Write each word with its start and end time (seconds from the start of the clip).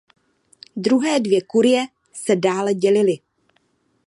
Druhé 0.75 1.19
dvě 1.19 1.41
kurie 1.47 1.87
se 2.13 2.35
dále 2.35 2.73
dělily. 2.73 3.17